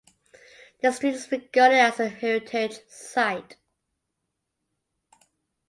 [0.81, 3.57] The Street is regarded as a heritage site.